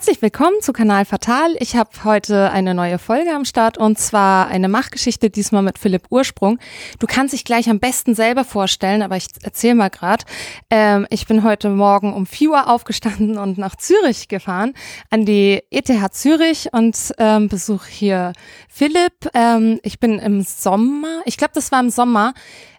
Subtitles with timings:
[0.00, 1.56] Herzlich willkommen zu Kanal Fatal.
[1.58, 6.04] Ich habe heute eine neue Folge am Start und zwar eine Machgeschichte, diesmal mit Philipp
[6.08, 6.58] Ursprung.
[6.98, 10.24] Du kannst dich gleich am besten selber vorstellen, aber ich erzähle mal gerade.
[10.70, 14.72] Ähm, ich bin heute Morgen um 4 Uhr aufgestanden und nach Zürich gefahren,
[15.10, 18.32] an die ETH Zürich und ähm, besuche hier
[18.70, 19.28] Philipp.
[19.34, 22.32] Ähm, ich bin im Sommer, ich glaube, das war im Sommer,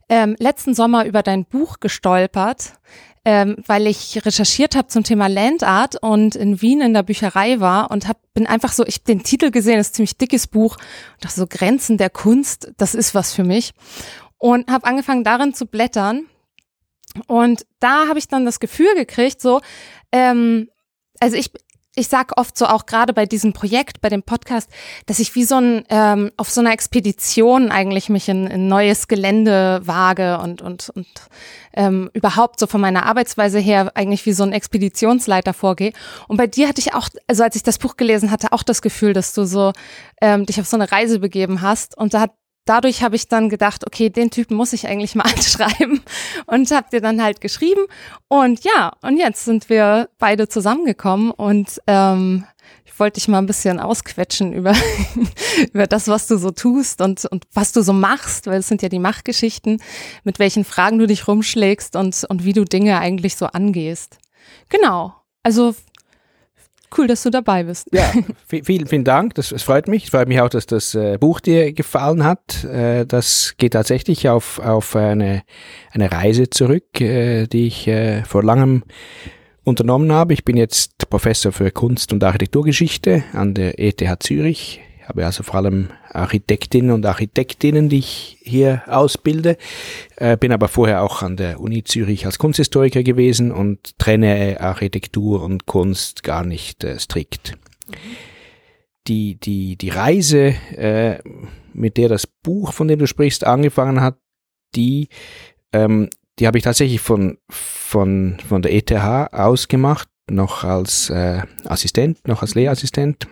[0.10, 2.74] ähm, letzten Sommer über dein Buch gestolpert
[3.24, 7.92] ähm, weil ich recherchiert habe zum Thema Landart und in Wien in der Bücherei war
[7.92, 10.48] und hab, bin einfach so, ich habe den Titel gesehen, das ist ein ziemlich dickes
[10.48, 13.74] Buch, und dachte so Grenzen der Kunst, das ist was für mich.
[14.38, 16.26] Und habe angefangen darin zu blättern.
[17.28, 19.62] Und da habe ich dann das Gefühl gekriegt, so,
[20.12, 20.70] ähm,
[21.20, 21.52] also ich,
[21.96, 24.70] ich sag oft so auch gerade bei diesem Projekt, bei dem Podcast,
[25.08, 29.10] dass ich wie so ein ähm, auf so einer Expedition eigentlich mich in, in neues
[29.10, 31.08] Gelände wage und und und
[31.74, 35.92] ähm, überhaupt so von meiner Arbeitsweise her eigentlich wie so ein Expeditionsleiter vorgehe.
[36.28, 38.82] Und bei dir hatte ich auch, also als ich das Buch gelesen hatte, auch das
[38.82, 39.74] Gefühl, dass du so
[40.22, 41.98] ähm, dich auf so eine Reise begeben hast.
[41.98, 42.32] Und da hat
[42.66, 46.02] dadurch habe ich dann gedacht, okay, den Typen muss ich eigentlich mal anschreiben
[46.46, 47.82] und habe dir dann halt geschrieben.
[48.28, 52.46] Und ja, und jetzt sind wir beide zusammengekommen und ähm,
[52.86, 54.76] ich wollte dich mal ein bisschen ausquetschen über,
[55.74, 58.82] über das, was du so tust und, und was du so machst, weil es sind
[58.82, 59.82] ja die Machtgeschichten,
[60.24, 64.18] mit welchen Fragen du dich rumschlägst und, und wie du Dinge eigentlich so angehst.
[64.70, 65.16] Genau.
[65.44, 65.74] Also
[66.96, 67.88] Cool, dass du dabei bist.
[67.94, 68.12] Ja,
[68.48, 69.36] vielen, vielen Dank.
[69.36, 70.06] Das, das freut mich.
[70.06, 72.64] Es freut mich auch, dass das äh, Buch dir gefallen hat.
[72.66, 75.44] Äh, das geht tatsächlich auf, auf eine,
[75.92, 78.84] eine Reise zurück, äh, die ich äh, vor langem
[79.64, 80.34] unternommen habe.
[80.34, 85.56] Ich bin jetzt Professor für Kunst- und Architekturgeschichte an der ETH Zürich habe also vor
[85.56, 89.58] allem Architektinnen und Architektinnen, die ich hier ausbilde,
[90.18, 95.44] äh, bin aber vorher auch an der Uni Zürich als Kunsthistoriker gewesen und trenne Architektur
[95.44, 97.58] und Kunst gar nicht äh, strikt.
[99.08, 101.20] Die, die, die Reise, äh,
[101.74, 104.18] mit der das Buch, von dem du sprichst, angefangen hat,
[104.76, 105.10] die,
[105.74, 106.10] ähm,
[106.40, 108.92] die habe ich tatsächlich von, von, von der ETH
[109.34, 113.28] ausgemacht, noch als äh, Assistent, noch als Lehrassistent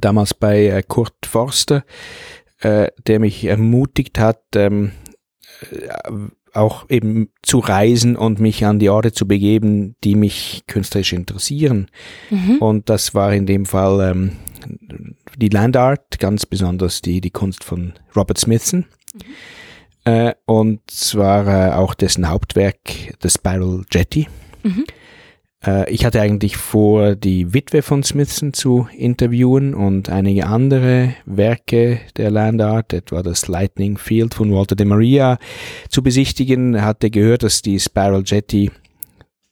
[0.00, 1.84] damals bei äh, Kurt Forster,
[2.60, 4.92] äh, der mich ermutigt hat, ähm,
[5.70, 5.88] äh,
[6.54, 11.88] auch eben zu reisen und mich an die Orte zu begeben, die mich künstlerisch interessieren.
[12.30, 12.58] Mhm.
[12.58, 14.36] Und das war in dem Fall ähm,
[15.36, 18.86] die Landart, ganz besonders die, die Kunst von Robert Smithson.
[19.14, 20.12] Mhm.
[20.12, 22.78] Äh, und zwar äh, auch dessen Hauptwerk,
[23.20, 24.28] The Spiral Jetty.
[24.62, 24.84] Mhm.
[25.66, 32.00] Äh, ich hatte eigentlich vor, die Witwe von Smithson zu interviewen und einige andere Werke
[32.16, 35.38] der Landart, etwa das Lightning Field von Walter de Maria,
[35.88, 36.74] zu besichtigen.
[36.74, 38.70] Er hatte gehört, dass die Spiral Jetty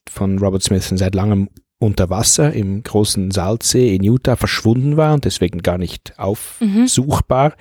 [0.09, 5.25] von Robert Smithson seit langem unter Wasser im großen Salzsee in Utah verschwunden war und
[5.25, 7.49] deswegen gar nicht aufsuchbar.
[7.49, 7.53] Mhm.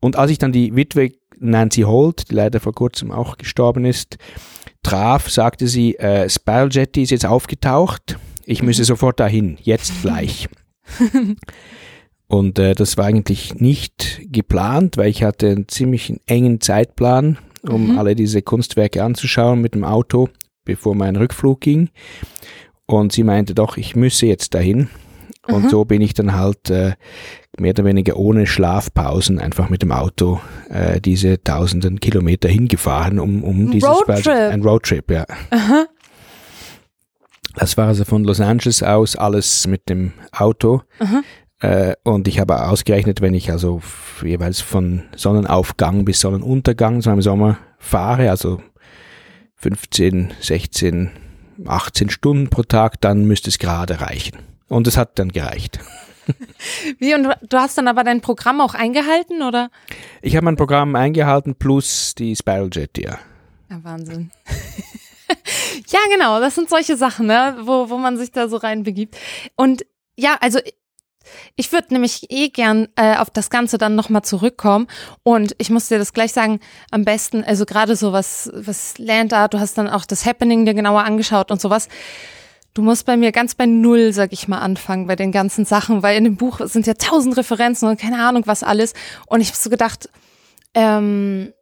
[0.00, 4.16] Und als ich dann die Witwe Nancy Holt, die leider vor kurzem auch gestorben ist,
[4.82, 8.68] traf, sagte sie, äh, Spiral Jetty ist jetzt aufgetaucht, ich mhm.
[8.68, 10.48] müsse sofort dahin, jetzt gleich.
[12.26, 17.92] Und äh, das war eigentlich nicht geplant, weil ich hatte einen ziemlich engen Zeitplan, um
[17.92, 17.98] mhm.
[17.98, 20.30] alle diese Kunstwerke anzuschauen mit dem Auto,
[20.64, 21.90] bevor mein Rückflug ging.
[22.86, 24.88] Und sie meinte doch, ich müsse jetzt dahin.
[25.46, 25.68] Und mhm.
[25.68, 26.92] so bin ich dann halt äh,
[27.58, 30.40] mehr oder weniger ohne Schlafpausen einfach mit dem Auto
[30.70, 34.26] äh, diese tausenden Kilometer hingefahren, um, um dieses Roadtrip.
[34.26, 35.26] ein Roadtrip, ja.
[35.50, 35.86] Aha.
[37.54, 40.82] Das war also von Los Angeles aus alles mit dem Auto.
[41.60, 43.82] Äh, und ich habe ausgerechnet, wenn ich also
[44.22, 48.62] jeweils von Sonnenaufgang bis Sonnenuntergang so im Sommer fahre, also
[49.56, 51.10] 15, 16,
[51.66, 54.38] 18 Stunden pro Tag, dann müsste es gerade reichen.
[54.68, 55.78] Und es hat dann gereicht.
[56.98, 59.70] Wie, und du hast dann aber dein Programm auch eingehalten, oder?
[60.20, 63.18] Ich habe mein Programm eingehalten plus die Spiral Jet, ja.
[63.70, 64.30] Ja, Wahnsinn.
[65.88, 69.16] ja, genau, das sind solche Sachen, ne, wo, wo man sich da so reinbegibt.
[69.56, 69.84] Und
[70.16, 70.58] ja, also
[71.56, 74.86] ich würde nämlich eh gern äh, auf das Ganze dann nochmal zurückkommen.
[75.22, 76.60] Und ich muss dir das gleich sagen,
[76.90, 80.74] am besten, also gerade so was, was Landart, du hast dann auch das Happening dir
[80.74, 81.88] genauer angeschaut und sowas.
[82.74, 86.02] Du musst bei mir ganz bei Null, sag ich mal, anfangen bei den ganzen Sachen,
[86.02, 88.94] weil in dem Buch sind ja tausend Referenzen und keine Ahnung was alles.
[89.26, 90.08] Und ich habe so gedacht,
[90.74, 91.52] ähm,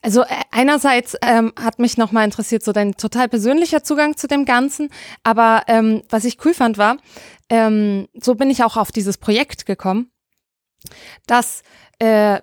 [0.00, 4.44] also äh, einerseits ähm, hat mich nochmal interessiert, so dein total persönlicher Zugang zu dem
[4.44, 4.88] Ganzen.
[5.22, 6.96] Aber ähm, was ich cool fand war,
[7.50, 10.10] ähm, so bin ich auch auf dieses Projekt gekommen,
[11.26, 11.62] dass
[11.98, 12.40] äh,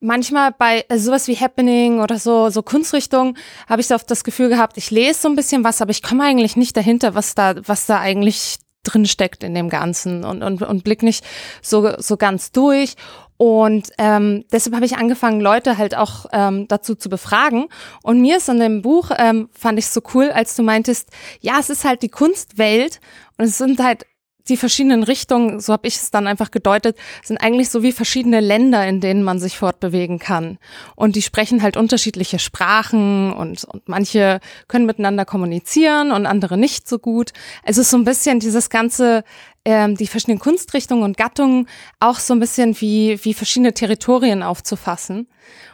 [0.00, 3.36] manchmal bei also sowas wie Happening oder so, so Kunstrichtungen,
[3.68, 6.02] habe ich so oft das Gefühl gehabt, ich lese so ein bisschen was, aber ich
[6.02, 10.42] komme eigentlich nicht dahinter, was da, was da eigentlich drin steckt in dem Ganzen und,
[10.42, 11.24] und, und blick nicht
[11.62, 12.94] so, so ganz durch.
[13.36, 17.68] Und ähm, deshalb habe ich angefangen, Leute halt auch ähm, dazu zu befragen.
[18.02, 21.08] Und mir ist an dem Buch, ähm, fand ich so cool, als du meintest,
[21.40, 23.00] ja, es ist halt die Kunstwelt
[23.38, 24.04] und es sind halt
[24.48, 28.40] die verschiedenen Richtungen, so habe ich es dann einfach gedeutet, sind eigentlich so wie verschiedene
[28.40, 30.58] Länder, in denen man sich fortbewegen kann.
[30.96, 36.88] Und die sprechen halt unterschiedliche Sprachen und, und manche können miteinander kommunizieren und andere nicht
[36.88, 37.32] so gut.
[37.62, 39.24] Es ist so ein bisschen dieses ganze,
[39.64, 45.28] ähm, die verschiedenen Kunstrichtungen und Gattungen auch so ein bisschen wie, wie verschiedene Territorien aufzufassen.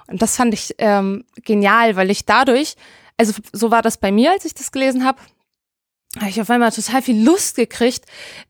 [0.08, 2.74] Und das fand ich ähm, genial, weil ich dadurch,
[3.16, 5.18] also so war das bei mir, als ich das gelesen habe,
[6.18, 8.04] habe ich auf einmal total viel Lust gekriegt,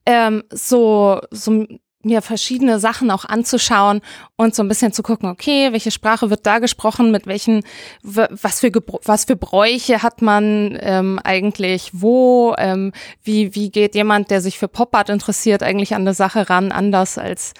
[0.06, 1.66] ähm, so, so
[2.06, 4.00] mir verschiedene Sachen auch anzuschauen
[4.36, 7.64] und so ein bisschen zu gucken, okay, welche Sprache wird da gesprochen, mit welchen,
[8.02, 8.70] was für,
[9.04, 12.92] was für Bräuche hat man ähm, eigentlich wo, ähm,
[13.22, 17.18] wie, wie geht jemand, der sich für Pop-Art interessiert, eigentlich an der Sache ran, anders
[17.18, 17.52] als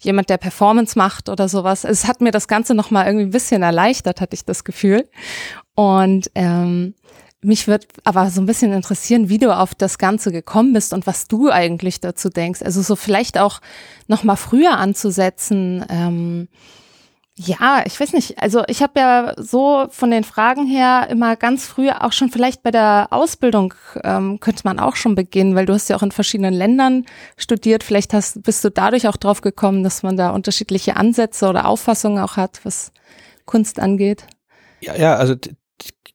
[0.00, 1.84] jemand, der Performance macht oder sowas.
[1.84, 5.08] Es hat mir das Ganze nochmal irgendwie ein bisschen erleichtert, hatte ich das Gefühl.
[5.74, 6.94] Und ähm,
[7.42, 11.06] mich wird aber so ein bisschen interessieren, wie du auf das Ganze gekommen bist und
[11.06, 12.62] was du eigentlich dazu denkst.
[12.62, 13.60] Also so vielleicht auch
[14.08, 15.84] noch mal früher anzusetzen.
[15.88, 16.48] Ähm,
[17.36, 18.42] ja, ich weiß nicht.
[18.42, 22.62] Also ich habe ja so von den Fragen her immer ganz früh, auch schon vielleicht
[22.62, 23.72] bei der Ausbildung
[24.04, 27.06] ähm, könnte man auch schon beginnen, weil du hast ja auch in verschiedenen Ländern
[27.38, 27.82] studiert.
[27.82, 32.22] Vielleicht hast, bist du dadurch auch drauf gekommen, dass man da unterschiedliche Ansätze oder Auffassungen
[32.22, 32.92] auch hat, was
[33.46, 34.26] Kunst angeht.
[34.80, 35.34] Ja, ja, also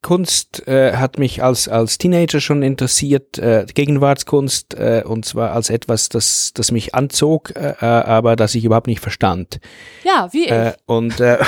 [0.06, 5.72] Kunst äh, hat mich als, als Teenager schon interessiert, äh, Gegenwartskunst, äh, und zwar als
[5.72, 9.60] etwas, das, das mich anzog, äh, äh aber das ich überhaupt nicht verstand.
[10.04, 10.52] Ja, wie ich.
[10.52, 11.40] Äh, und, äh,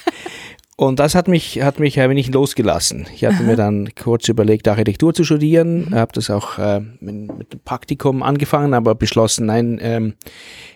[0.76, 3.06] und das hat mich, hat mich ein wenig losgelassen.
[3.14, 3.42] Ich hatte Aha.
[3.42, 5.94] mir dann kurz überlegt, Architektur zu studieren, mhm.
[5.94, 10.14] habe das auch äh, mit, mit dem Praktikum angefangen, aber beschlossen, nein, ähm,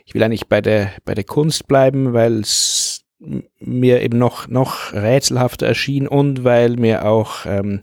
[0.05, 2.86] ich will eigentlich bei der, bei der Kunst bleiben, weil es
[3.19, 7.81] mir eben noch, noch rätselhafter erschien und weil mir auch ähm,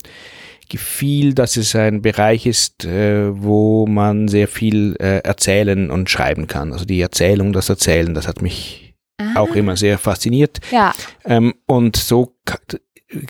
[0.70, 6.48] gefiel, dass es ein Bereich ist, äh, wo man sehr viel äh, erzählen und schreiben
[6.48, 6.74] kann.
[6.74, 9.40] Also die Erzählung, das Erzählen, das hat mich ah.
[9.40, 10.60] auch immer sehr fasziniert.
[10.72, 10.94] Ja.
[11.26, 12.36] Ähm, und so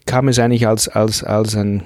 [0.05, 1.83] kam es eigentlich als, als, als ein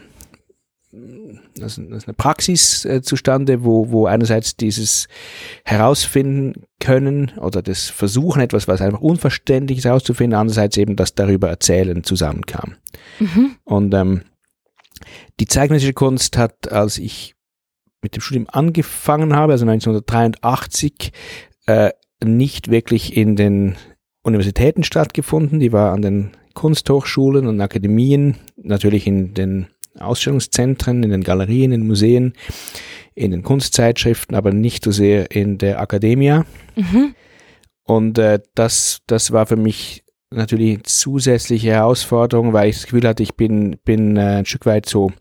[1.60, 5.08] das ist eine Praxis äh, zustande, wo, wo einerseits dieses
[5.64, 11.50] herausfinden können oder das Versuchen, etwas, was einfach unverständlich ist, herauszufinden, andererseits eben das darüber
[11.50, 12.76] erzählen zusammenkam.
[13.20, 13.56] Mhm.
[13.64, 14.22] Und ähm,
[15.40, 17.36] die zeichnische Kunst hat, als ich
[18.02, 21.12] mit dem Studium angefangen habe, also 1983,
[21.66, 21.92] äh,
[22.24, 23.76] nicht wirklich in den
[24.24, 25.60] Universitäten stattgefunden.
[25.60, 29.68] Die war an den Kunsthochschulen und Akademien, natürlich in den
[30.00, 32.34] Ausstellungszentren, in den Galerien, in den Museen,
[33.16, 36.42] in den Kunstzeitschriften, aber nicht so sehr in der Akademie.
[36.76, 37.16] Mhm.
[37.84, 43.08] Und äh, das, das war für mich natürlich eine zusätzliche Herausforderung, weil ich das Gefühl
[43.08, 45.12] hatte, ich bin, bin äh, ein Stück weit so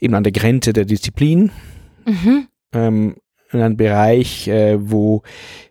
[0.00, 1.50] eben an der Grenze der Disziplin.
[2.06, 2.48] Mhm.
[2.72, 3.16] Ähm,
[3.52, 5.22] in einem Bereich, äh, wo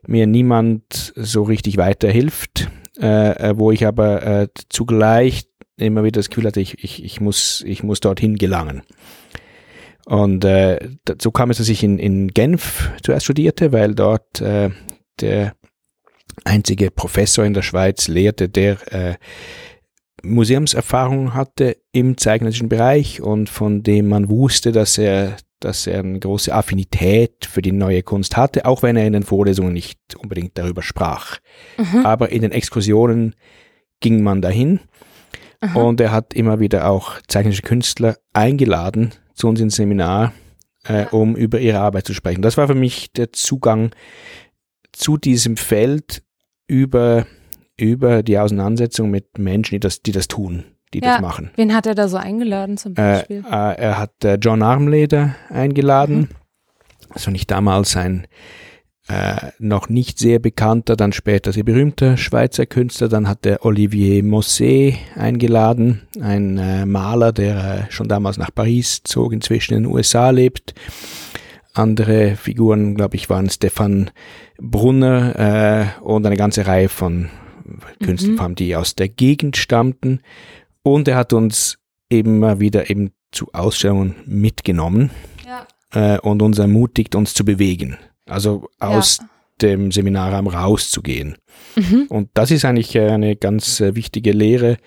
[0.08, 2.70] mir niemand so richtig weiterhilft,
[3.00, 5.44] äh, äh wo ich aber äh, zugleich
[5.78, 8.84] immer wieder das Gefühl hatte, ich, ich, ich, muss, ich muss dorthin gelangen.
[10.06, 10.80] Und äh,
[11.22, 14.70] so kam es, dass ich in, in Genf zuerst studierte, weil dort äh,
[15.22, 15.56] der
[16.44, 19.16] einzige Professor in der Schweiz lehrte, der äh,
[20.24, 26.20] Museumserfahrung hatte im zeichnerischen Bereich und von dem man wusste, dass er, dass er eine
[26.20, 30.58] große Affinität für die neue Kunst hatte, auch wenn er in den Vorlesungen nicht unbedingt
[30.58, 31.40] darüber sprach.
[31.78, 32.06] Mhm.
[32.06, 33.36] Aber in den Exkursionen
[34.00, 34.80] ging man dahin
[35.64, 35.80] Aha.
[35.80, 40.34] Und er hat immer wieder auch zeichnerische Künstler eingeladen zu uns ins Seminar,
[40.84, 42.42] äh, um über ihre Arbeit zu sprechen.
[42.42, 43.92] Das war für mich der Zugang
[44.92, 46.22] zu diesem Feld
[46.68, 47.26] über,
[47.78, 51.52] über die Auseinandersetzung mit Menschen, die das, die das tun, die ja, das machen.
[51.56, 53.46] Wen hat er da so eingeladen zum Beispiel?
[53.50, 56.18] Äh, äh, er hat äh, John Armleder eingeladen.
[56.18, 56.30] Mhm.
[57.14, 58.28] Das fand ich damals ein
[59.08, 63.10] äh, noch nicht sehr bekannter, dann später sehr berühmter Schweizer Künstler.
[63.10, 69.02] Dann hat der Olivier Mosset eingeladen, ein äh, Maler, der äh, schon damals nach Paris
[69.04, 70.74] zog, inzwischen in den USA lebt.
[71.74, 74.12] Andere Figuren, glaube ich, waren Stefan
[74.58, 77.30] Brunner äh, und eine ganze Reihe von
[78.02, 78.56] Künstlern, mhm.
[78.56, 80.22] die aus der Gegend stammten.
[80.84, 81.80] Und er hat uns
[82.10, 85.10] eben mal wieder eben zu Ausstellungen mitgenommen
[85.46, 86.16] ja.
[86.16, 87.98] äh, und uns ermutigt, uns zu bewegen.
[88.26, 89.30] Also aus ja.
[89.62, 91.38] dem Seminarraum rauszugehen.
[91.76, 92.06] Mhm.
[92.10, 94.78] Und das ist eigentlich äh, eine ganz äh, wichtige Lehre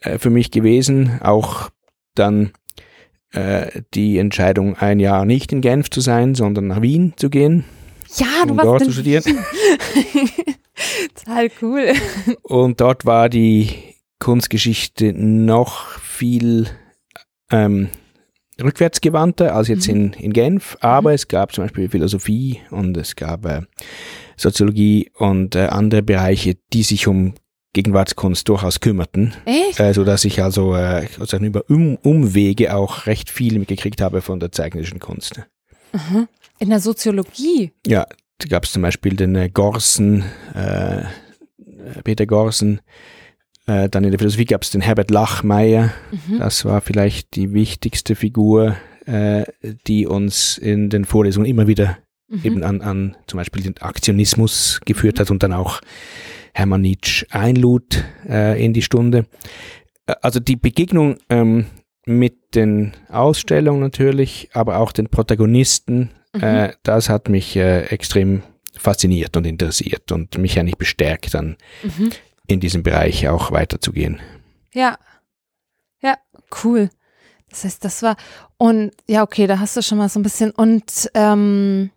[0.00, 1.20] äh, für mich gewesen.
[1.22, 1.70] Auch
[2.14, 2.52] dann
[3.94, 7.64] die Entscheidung, ein Jahr nicht in Genf zu sein, sondern nach Wien zu gehen,
[8.16, 9.22] Ja, du um warst dort zu studieren.
[11.14, 11.92] Total cool.
[12.42, 13.68] Und dort war die
[14.18, 16.66] Kunstgeschichte noch viel
[17.52, 17.90] ähm,
[18.62, 19.94] rückwärtsgewandter als jetzt Mhm.
[19.94, 23.62] in, in Genf, aber es gab zum Beispiel Philosophie und es gab äh,
[24.36, 27.34] Soziologie und äh, andere Bereiche, die sich um
[27.72, 29.78] Gegenwartskunst durchaus kümmerten, Echt?
[29.78, 34.22] äh, so dass ich also äh, sozusagen über um Umwege auch recht viel mitgekriegt habe
[34.22, 35.40] von der zeichnischen Kunst.
[35.92, 36.26] Aha.
[36.58, 37.72] In der Soziologie.
[37.86, 38.06] Ja,
[38.38, 40.24] da gab es zum Beispiel den äh, Gorsen,
[40.54, 41.02] äh,
[42.04, 42.80] Peter Gorsen,
[43.70, 46.38] äh, dann in der Philosophie gab es den Herbert Lachmeier, Mhm.
[46.38, 49.44] das war vielleicht die wichtigste Figur, äh,
[49.86, 51.98] die uns in den Vorlesungen immer wieder
[52.28, 52.40] Mhm.
[52.44, 55.80] eben an, an zum Beispiel den Aktionismus geführt hat und dann auch
[56.52, 59.26] Hermann Nietzsche einlud äh, in die Stunde.
[60.22, 61.66] Also die Begegnung ähm,
[62.06, 66.42] mit den Ausstellungen natürlich, aber auch den Protagonisten, Mhm.
[66.42, 68.42] äh, das hat mich äh, extrem
[68.76, 72.10] fasziniert und interessiert und mich eigentlich bestärkt, dann Mhm.
[72.50, 74.20] In diesem Bereich auch weiterzugehen.
[74.72, 74.98] Ja.
[76.02, 76.16] Ja,
[76.64, 76.90] cool.
[77.50, 78.16] Das heißt, das war.
[78.56, 80.50] Und ja, okay, da hast du schon mal so ein bisschen.
[80.50, 81.90] Und ähm,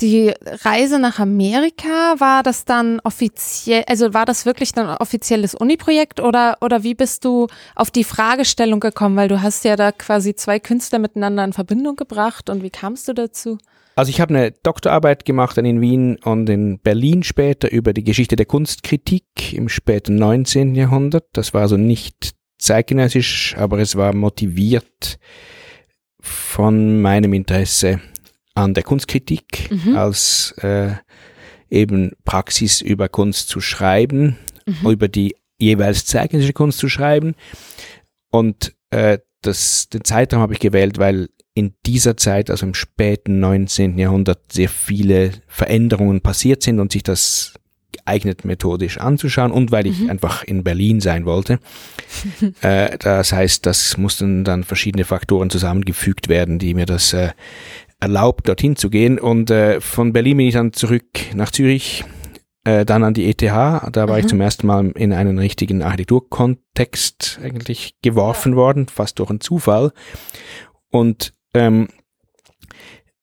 [0.00, 6.20] die Reise nach Amerika, war das dann offiziell, also war das wirklich dann offizielles Uni-Projekt
[6.20, 7.46] oder, oder wie bist du
[7.76, 9.16] auf die Fragestellung gekommen?
[9.16, 13.06] Weil du hast ja da quasi zwei Künstler miteinander in Verbindung gebracht und wie kamst
[13.06, 13.58] du dazu?
[13.96, 18.02] Also ich habe eine Doktorarbeit gemacht dann in Wien und in Berlin später über die
[18.04, 20.74] Geschichte der Kunstkritik im späten 19.
[20.74, 21.26] Jahrhundert.
[21.32, 25.18] Das war also nicht zeitgenössisch, aber es war motiviert
[26.20, 28.00] von meinem Interesse
[28.54, 29.96] an der Kunstkritik Mhm.
[29.96, 30.92] als äh,
[31.70, 34.90] eben Praxis über Kunst zu schreiben, Mhm.
[34.90, 37.34] über die jeweils zeitgenössische Kunst zu schreiben.
[38.30, 43.38] Und äh, das, den Zeitraum habe ich gewählt, weil in dieser Zeit, also im späten
[43.40, 43.96] 19.
[43.98, 47.54] Jahrhundert, sehr viele Veränderungen passiert sind und sich das
[47.92, 50.10] geeignet methodisch anzuschauen und weil ich Mhm.
[50.10, 51.60] einfach in Berlin sein wollte.
[52.60, 57.30] äh, das heißt, das mussten dann verschiedene Faktoren zusammengefügt werden, die mir das äh,
[58.00, 59.18] erlaubt, dorthin zu gehen.
[59.20, 62.04] Und äh, von Berlin bin ich dann zurück nach Zürich,
[62.64, 63.42] äh, dann an die ETH.
[63.42, 64.28] Da war ich Mhm.
[64.28, 69.92] zum ersten Mal in einen richtigen Architekturkontext eigentlich geworfen worden, fast durch einen Zufall.
[70.90, 71.88] Und ähm,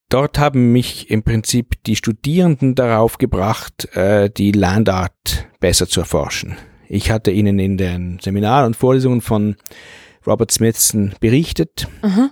[0.09, 6.57] dort haben mich im Prinzip die Studierenden darauf gebracht, äh, die Landart besser zu erforschen.
[6.87, 9.55] Ich hatte ihnen in den Seminaren und Vorlesungen von
[10.27, 12.31] Robert Smithson berichtet Aha.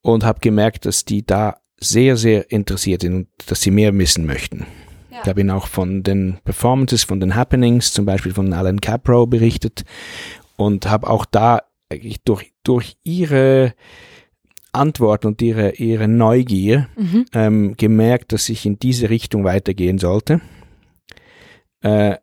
[0.00, 4.24] und habe gemerkt, dass die da sehr, sehr interessiert sind und dass sie mehr wissen
[4.24, 4.66] möchten.
[5.10, 5.18] Ja.
[5.22, 9.26] Ich habe ihnen auch von den Performances, von den Happenings, zum Beispiel von Alan Capro
[9.26, 9.84] berichtet
[10.56, 11.62] und habe auch da
[12.24, 13.74] durch, durch ihre
[14.72, 17.24] Antworten und ihre, ihre Neugier Mhm.
[17.34, 20.40] ähm, gemerkt, dass ich in diese Richtung weitergehen sollte.
[21.82, 22.16] Äh,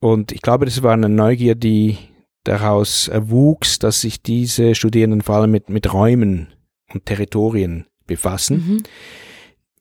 [0.00, 1.98] und ich glaube, das war eine Neugier, die
[2.44, 6.48] daraus erwuchs, dass sich diese Studierenden vor allem mit, mit Räumen
[6.92, 8.56] und Territorien befassen.
[8.56, 8.82] Mhm.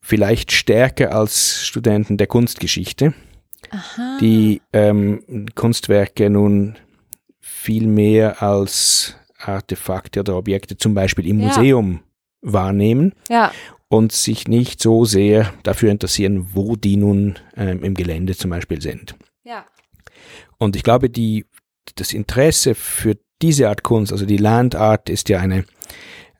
[0.01, 3.13] Vielleicht stärker als Studenten der Kunstgeschichte,
[3.71, 4.17] Aha.
[4.19, 6.77] die ähm, Kunstwerke nun
[7.39, 11.47] viel mehr als Artefakte oder Objekte zum Beispiel im Ja.
[11.47, 12.01] Museum
[12.41, 13.51] wahrnehmen Ja.
[13.89, 18.81] und sich nicht so sehr dafür interessieren, wo die nun ähm, im Gelände zum Beispiel
[18.81, 19.15] sind.
[19.43, 19.65] Ja.
[20.57, 21.45] Und ich glaube, die,
[21.95, 25.65] das Interesse für diese Art Kunst, also die Landart ist ja eine,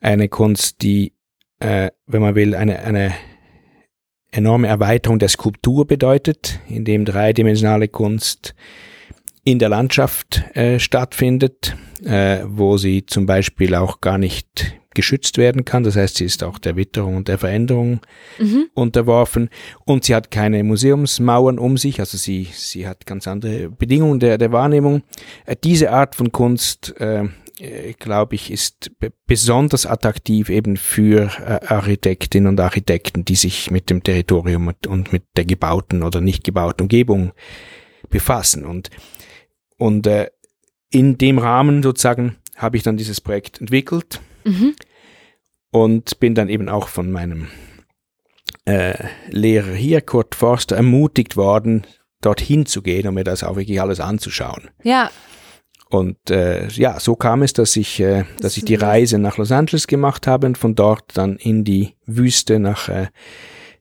[0.00, 1.12] eine Kunst, die,
[1.58, 3.12] äh, wenn man will, eine, eine
[4.30, 8.54] enorme Erweiterung der Skulptur bedeutet, indem dreidimensionale Kunst
[9.44, 15.64] in der Landschaft äh, stattfindet, äh, wo sie zum Beispiel auch gar nicht geschützt werden
[15.64, 15.84] kann.
[15.84, 18.00] Das heißt, sie ist auch der Witterung und der Veränderung
[18.38, 18.66] Mhm.
[18.74, 19.48] unterworfen
[19.86, 24.36] und sie hat keine Museumsmauern um sich, also sie, sie hat ganz andere Bedingungen der,
[24.36, 25.02] der Wahrnehmung.
[25.46, 27.24] Äh, diese Art von Kunst, äh,
[27.58, 33.70] äh, glaube ich, ist be- besonders attraktiv eben für äh, Architektinnen und Architekten, die sich
[33.70, 37.32] mit dem Territorium und, und mit der gebauten oder nicht gebauten Umgebung
[38.10, 38.66] befassen.
[38.66, 38.90] Und,
[39.82, 40.30] und äh,
[40.90, 44.74] in dem Rahmen sozusagen habe ich dann dieses Projekt entwickelt Mhm.
[45.70, 47.48] und bin dann eben auch von meinem
[48.64, 48.94] äh,
[49.28, 51.84] Lehrer hier, Kurt Forster, ermutigt worden,
[52.20, 54.70] dorthin zu gehen, um mir das auch wirklich alles anzuschauen.
[54.82, 55.10] Ja.
[55.90, 59.52] Und äh, ja, so kam es, dass ich, äh, dass ich die Reise nach Los
[59.52, 63.08] Angeles gemacht habe und von dort dann in die Wüste nach äh,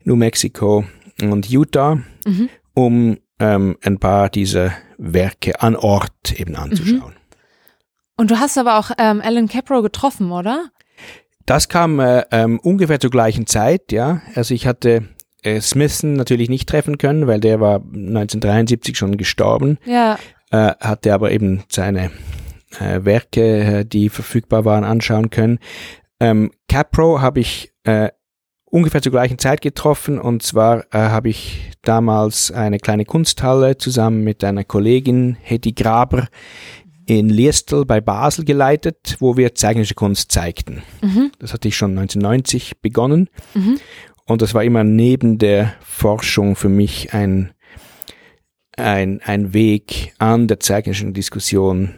[0.04, 0.84] New Mexico
[1.22, 2.50] und Utah, mhm.
[2.74, 7.14] um ähm, ein paar dieser Werke an Ort eben anzuschauen.
[7.14, 7.22] Mhm.
[8.16, 10.70] Und du hast aber auch ähm, Alan Capro getroffen, oder?
[11.46, 14.22] Das kam äh, ähm, ungefähr zur gleichen Zeit, ja.
[14.36, 15.08] Also ich hatte
[15.42, 19.80] äh, Smithson natürlich nicht treffen können, weil der war 1973 schon gestorben.
[19.86, 20.20] Ja.
[20.52, 22.12] Äh, hatte aber eben seine
[22.80, 25.58] äh, Werke, äh, die verfügbar waren, anschauen können.
[26.20, 28.10] Ähm, Capro habe ich äh,
[28.72, 34.24] ungefähr zur gleichen Zeit getroffen und zwar äh, habe ich damals eine kleine Kunsthalle zusammen
[34.24, 36.28] mit einer Kollegin Hedi Graber
[37.06, 40.84] in Liestel bei Basel geleitet, wo wir zeichnische Kunst zeigten.
[41.02, 41.32] Mhm.
[41.40, 43.78] Das hatte ich schon 1990 begonnen mhm.
[44.26, 47.52] und das war immer neben der Forschung für mich ein,
[48.78, 51.96] ein, ein Weg an der zeichnischen Diskussion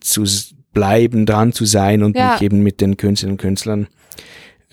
[0.00, 0.24] zu
[0.72, 2.32] bleiben, dran zu sein und ja.
[2.32, 3.86] mich eben mit den Künstlerinnen und Künstlern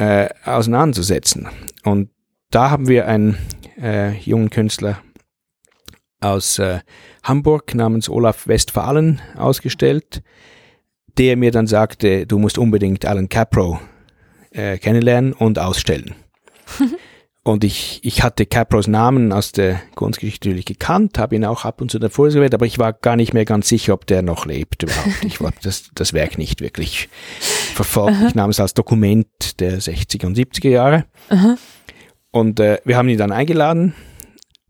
[0.01, 1.47] äh, auseinanderzusetzen.
[1.83, 2.09] Und
[2.49, 3.37] da haben wir einen
[3.79, 4.99] äh, jungen Künstler
[6.19, 6.79] aus äh,
[7.21, 10.23] Hamburg namens Olaf Westphalen ausgestellt,
[11.19, 13.79] der mir dann sagte, du musst unbedingt Alan Capro
[14.49, 16.15] äh, kennenlernen und ausstellen.
[17.43, 21.81] Und ich, ich hatte Capros Namen aus der Kunstgeschichte natürlich gekannt, habe ihn auch ab
[21.81, 24.45] und zu davor gewählt, aber ich war gar nicht mehr ganz sicher, ob der noch
[24.45, 25.25] lebt überhaupt.
[25.25, 27.09] Ich habe das, das Werk nicht wirklich
[27.73, 28.17] verfolgt.
[28.27, 31.05] Ich nahm es als Dokument der 60er und 70er Jahre.
[31.29, 31.57] Aha.
[32.29, 33.95] Und äh, wir haben ihn dann eingeladen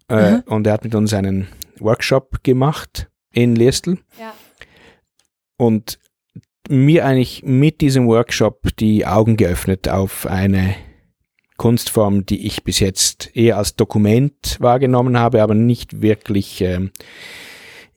[0.08, 1.50] äh, und er hat mit uns einen
[1.80, 3.98] Workshop gemacht in Liestel.
[4.18, 4.34] Ja.
[5.58, 6.00] Und
[6.70, 10.76] mir eigentlich mit diesem Workshop die Augen geöffnet auf eine
[11.62, 16.90] Kunstform, die ich bis jetzt eher als Dokument wahrgenommen habe, aber nicht wirklich ähm,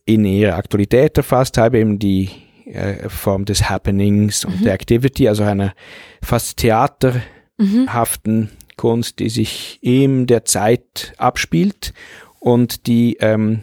[0.04, 2.28] in ihrer Aktualität erfasst habe, eben die
[2.66, 4.64] äh, Form des Happenings und mhm.
[4.64, 5.72] der Activity, also einer
[6.20, 8.50] fast theaterhaften mhm.
[8.76, 11.94] Kunst, die sich in der Zeit abspielt
[12.40, 13.60] und die ähm,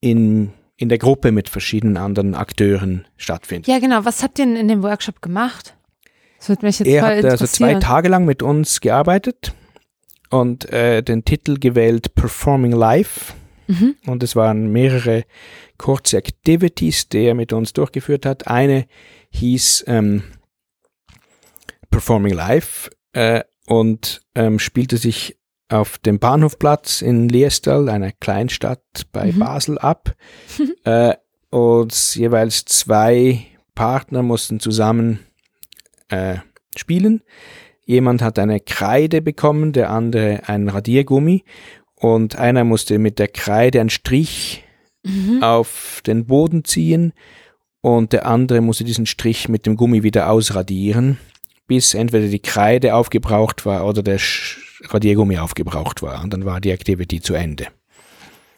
[0.00, 3.68] in in der Gruppe mit verschiedenen anderen Akteuren stattfindet.
[3.68, 4.04] Ja, genau.
[4.04, 5.76] Was habt ihr denn in dem Workshop gemacht?
[6.42, 9.54] Das wird mich jetzt er hat also zwei Tage lang mit uns gearbeitet
[10.28, 13.32] und äh, den Titel gewählt Performing Life.
[13.68, 13.94] Mhm.
[14.06, 15.22] Und es waren mehrere
[15.78, 18.48] kurze Activities, die er mit uns durchgeführt hat.
[18.48, 18.86] Eine
[19.30, 20.24] hieß ähm,
[21.92, 29.30] Performing Life äh, und ähm, spielte sich auf dem Bahnhofplatz in Liestal, einer Kleinstadt bei
[29.30, 29.38] mhm.
[29.38, 30.16] Basel, ab.
[30.84, 31.14] äh,
[31.50, 35.20] und jeweils zwei Partner mussten zusammen
[36.12, 36.36] äh,
[36.76, 37.22] spielen.
[37.84, 41.44] Jemand hat eine Kreide bekommen, der andere ein Radiergummi
[41.96, 44.64] und einer musste mit der Kreide einen Strich
[45.02, 45.42] mhm.
[45.42, 47.12] auf den Boden ziehen
[47.80, 51.18] und der andere musste diesen Strich mit dem Gummi wieder ausradieren,
[51.66, 54.20] bis entweder die Kreide aufgebraucht war oder der
[54.84, 57.66] Radiergummi aufgebraucht war und dann war die Activity zu Ende.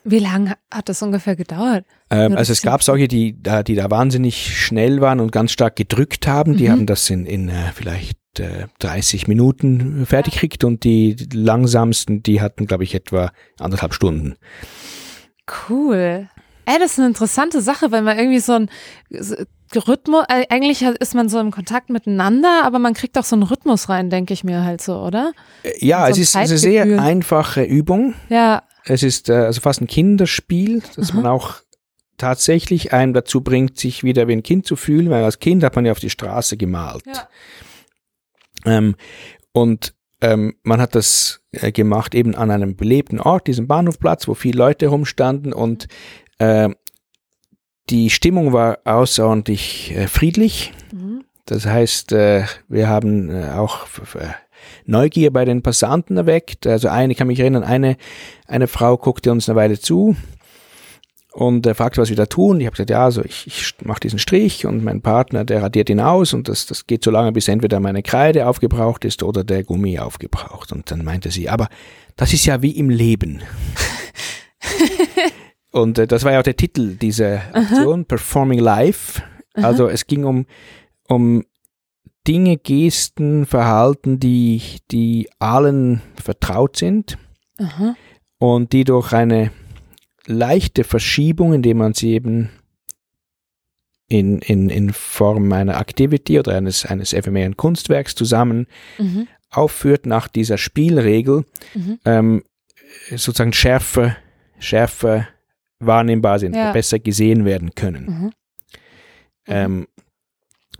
[0.04, 1.86] Wie lange hat das ungefähr gedauert?
[2.10, 5.76] Ähm, also es gab solche, die da, die da wahnsinnig schnell waren und ganz stark
[5.76, 6.56] gedrückt haben.
[6.56, 6.72] Die mhm.
[6.72, 12.42] haben das in, in äh, vielleicht äh, 30 Minuten fertig gekriegt und die langsamsten, die
[12.42, 14.36] hatten, glaube ich, etwa anderthalb Stunden.
[15.68, 16.28] Cool.
[16.66, 18.70] Ey, das ist eine interessante Sache, weil man irgendwie so ein
[19.74, 23.42] Rhythmus, äh, eigentlich ist man so im Kontakt miteinander, aber man kriegt auch so einen
[23.42, 25.32] Rhythmus rein, denke ich mir halt so, oder?
[25.62, 28.14] Äh, ja, so es ist eine sehr einfache Übung.
[28.28, 28.62] Ja.
[28.86, 31.16] Es ist äh, also fast ein Kinderspiel, dass Aha.
[31.16, 31.56] man auch
[32.16, 35.74] tatsächlich einem dazu bringt, sich wieder wie ein Kind zu fühlen, weil als Kind hat
[35.76, 37.04] man ja auf die Straße gemalt.
[37.06, 37.28] Ja.
[38.66, 38.94] Ähm,
[39.52, 44.34] und ähm, man hat das äh, gemacht eben an einem belebten Ort, diesem Bahnhofplatz, wo
[44.34, 45.88] viele Leute rumstanden und
[46.38, 46.70] äh,
[47.90, 50.72] die Stimmung war außerordentlich äh, friedlich.
[50.92, 51.24] Mhm.
[51.44, 53.86] Das heißt, äh, wir haben äh, auch
[54.86, 56.66] Neugier bei den Passanten erweckt.
[56.66, 57.96] Also eine, ich kann mich erinnern, eine,
[58.46, 60.16] eine Frau guckte uns eine Weile zu
[61.34, 62.60] und äh, fragte, was wir da tun.
[62.60, 65.90] Ich habe gesagt, ja, also ich, ich mache diesen Strich und mein Partner, der radiert
[65.90, 69.42] ihn aus und das, das geht so lange, bis entweder meine Kreide aufgebraucht ist oder
[69.42, 70.70] der Gummi aufgebraucht.
[70.70, 71.68] Und dann meinte sie, aber
[72.16, 73.42] das ist ja wie im Leben.
[75.72, 78.06] und äh, das war ja auch der Titel dieser Aktion, Aha.
[78.06, 79.20] Performing Life.
[79.54, 79.92] Also Aha.
[79.92, 80.46] es ging um,
[81.08, 81.44] um
[82.26, 87.18] Dinge, Gesten, Verhalten, die, die allen vertraut sind
[87.58, 87.96] Aha.
[88.38, 89.50] und die durch eine
[90.26, 92.50] leichte Verschiebung, indem man sie eben
[94.08, 98.66] in, in, in Form einer Activity oder eines, eines ephemeren Kunstwerks zusammen
[98.98, 99.28] mhm.
[99.50, 101.98] aufführt nach dieser Spielregel, mhm.
[102.04, 102.44] ähm,
[103.10, 104.16] sozusagen schärfer,
[104.58, 105.28] schärfer
[105.78, 106.72] wahrnehmbar sind, ja.
[106.72, 108.04] besser gesehen werden können.
[108.04, 108.32] Mhm.
[109.46, 109.88] Ähm,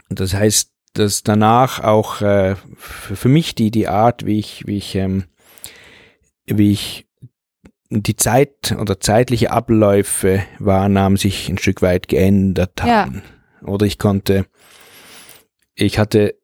[0.08, 4.94] das heißt, dass danach auch äh, für, mich die, die Art, wie ich, wie ich
[4.94, 5.24] ähm,
[6.46, 7.06] wie ich
[7.90, 13.22] die Zeit oder zeitliche Abläufe wahrnahm, sich ein Stück weit geändert haben.
[13.62, 13.68] Ja.
[13.68, 14.46] Oder ich konnte,
[15.74, 16.34] ich hatte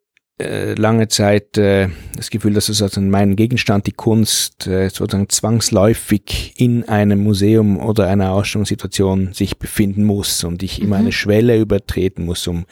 [0.74, 6.88] lange Zeit äh, das Gefühl, dass sozusagen mein Gegenstand, die Kunst, äh, sozusagen zwangsläufig in
[6.88, 10.84] einem Museum oder einer Ausstellungssituation sich befinden muss und ich mhm.
[10.84, 12.66] immer eine Schwelle übertreten muss, um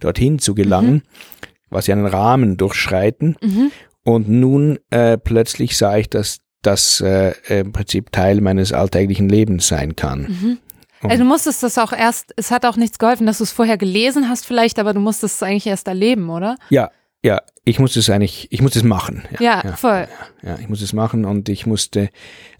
[0.00, 1.70] dorthin zu gelangen, mhm.
[1.70, 3.36] quasi einen Rahmen durchschreiten.
[3.42, 3.70] Mhm.
[4.02, 9.68] Und nun äh, plötzlich sah ich, dass das äh, im Prinzip Teil meines alltäglichen Lebens
[9.68, 10.20] sein kann.
[10.22, 10.58] Mhm.
[11.02, 13.78] Also du musstest das auch erst, es hat auch nichts geholfen, dass du es vorher
[13.78, 16.56] gelesen hast vielleicht, aber du musstest es eigentlich erst erleben, oder?
[16.68, 16.90] Ja,
[17.22, 19.24] ja, ich musste es eigentlich, ich musste es machen.
[19.38, 20.08] Ja, ja voll.
[20.42, 22.10] Ja, ich musste es machen und ich musste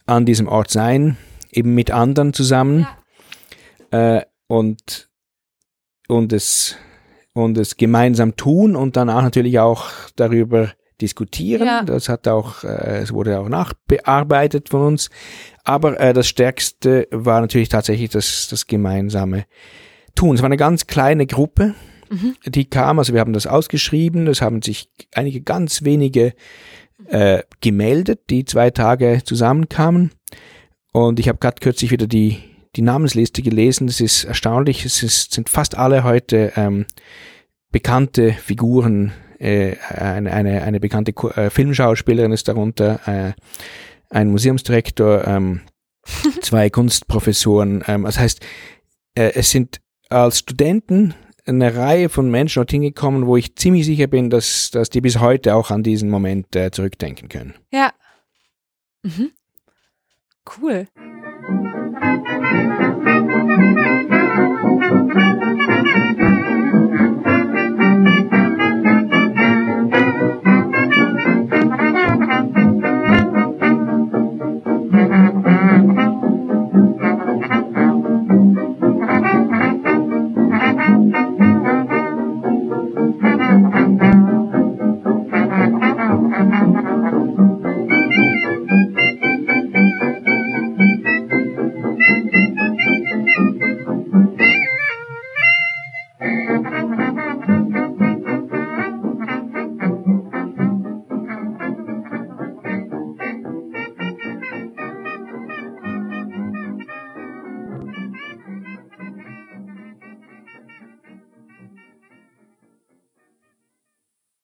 [0.07, 1.17] an diesem Ort sein,
[1.51, 2.87] eben mit anderen zusammen
[3.93, 4.19] ja.
[4.19, 5.09] äh, und,
[6.09, 6.77] und, es,
[7.33, 10.71] und es gemeinsam tun und dann auch natürlich auch darüber
[11.01, 11.67] diskutieren.
[11.67, 11.83] Ja.
[11.83, 15.09] Das hat auch, äh, es wurde auch nachbearbeitet von uns.
[15.65, 19.47] Aber äh, das Stärkste war natürlich tatsächlich das, das gemeinsame
[20.15, 20.35] Tun.
[20.35, 21.75] Es war eine ganz kleine Gruppe,
[22.11, 22.35] mhm.
[22.47, 22.99] die kam.
[22.99, 24.27] Also wir haben das ausgeschrieben.
[24.27, 26.35] Es haben sich einige ganz wenige
[27.07, 30.11] äh, gemeldet, die zwei Tage zusammenkamen.
[30.93, 32.39] Und ich habe gerade kürzlich wieder die,
[32.77, 33.87] die Namensliste gelesen.
[33.87, 34.85] Das ist erstaunlich.
[34.85, 36.87] Es ist, sind fast alle heute ähm,
[37.71, 43.33] bekannte Figuren äh, eine, eine, eine bekannte äh, Filmschauspielerin ist darunter, äh,
[44.11, 45.63] ein Museumsdirektor, ähm,
[46.43, 47.83] zwei Kunstprofessoren.
[47.87, 48.41] Ähm, das heißt,
[49.15, 51.15] äh, es sind als Studenten
[51.51, 55.21] eine Reihe von Menschen dorthin gekommen, wo ich ziemlich sicher bin, dass, dass die bis
[55.21, 57.55] heute auch an diesen Moment äh, zurückdenken können.
[57.73, 57.93] Ja.
[59.03, 59.33] Mhm.
[60.59, 60.87] Cool.